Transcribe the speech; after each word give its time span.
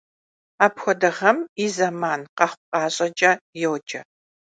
Апхуэдэ 0.65 1.09
гъэм 1.17 1.37
и 1.63 1.67
зэман 1.75 2.21
къэхъу-къащӀэкӀэ 2.37 3.31
йоджэ. 3.61 4.01